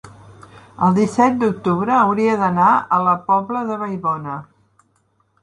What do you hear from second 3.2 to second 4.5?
Pobla de Vallbona.